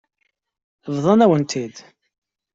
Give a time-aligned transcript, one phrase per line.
[0.95, 1.75] Bḍan-awen-t-id.